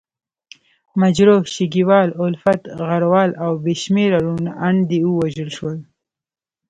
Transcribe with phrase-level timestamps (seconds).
[1.01, 5.77] مجروح، شګیوال، الفت، غروال او بې شمېره روڼاندي ووژل شول.